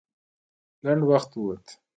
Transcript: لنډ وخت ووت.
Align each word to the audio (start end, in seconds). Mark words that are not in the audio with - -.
لنډ 0.83 1.01
وخت 1.09 1.31
ووت. 1.35 1.65